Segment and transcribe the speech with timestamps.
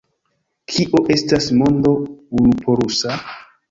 [0.77, 1.95] Kio estas mondo
[2.43, 3.19] unupolusa?